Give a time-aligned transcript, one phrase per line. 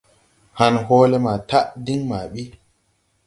[0.57, 2.43] Han hɔɔlɛ maa taʼ diŋ maa ɓi.